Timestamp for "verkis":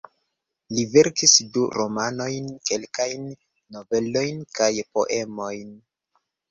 0.93-1.35